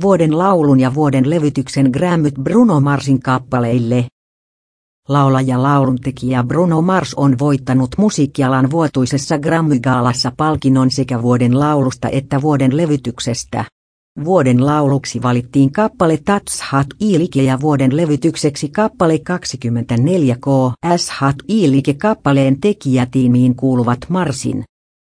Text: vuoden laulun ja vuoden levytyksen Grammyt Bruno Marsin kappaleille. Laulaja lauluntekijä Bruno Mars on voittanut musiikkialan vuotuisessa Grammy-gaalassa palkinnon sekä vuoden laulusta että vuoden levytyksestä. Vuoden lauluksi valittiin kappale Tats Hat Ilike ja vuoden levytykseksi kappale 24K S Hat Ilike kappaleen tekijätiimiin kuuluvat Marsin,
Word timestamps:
vuoden 0.00 0.38
laulun 0.38 0.80
ja 0.80 0.94
vuoden 0.94 1.30
levytyksen 1.30 1.90
Grammyt 1.90 2.34
Bruno 2.34 2.80
Marsin 2.80 3.20
kappaleille. 3.20 4.04
Laulaja 5.08 5.62
lauluntekijä 5.62 6.44
Bruno 6.44 6.82
Mars 6.82 7.14
on 7.14 7.38
voittanut 7.38 7.90
musiikkialan 7.98 8.70
vuotuisessa 8.70 9.36
Grammy-gaalassa 9.36 10.32
palkinnon 10.36 10.90
sekä 10.90 11.22
vuoden 11.22 11.60
laulusta 11.60 12.08
että 12.08 12.42
vuoden 12.42 12.76
levytyksestä. 12.76 13.64
Vuoden 14.24 14.66
lauluksi 14.66 15.22
valittiin 15.22 15.72
kappale 15.72 16.18
Tats 16.24 16.62
Hat 16.62 16.86
Ilike 17.00 17.42
ja 17.42 17.60
vuoden 17.60 17.96
levytykseksi 17.96 18.68
kappale 18.68 19.20
24K 19.30 20.72
S 20.96 21.10
Hat 21.10 21.36
Ilike 21.48 21.94
kappaleen 21.94 22.60
tekijätiimiin 22.60 23.56
kuuluvat 23.56 23.98
Marsin, 24.08 24.64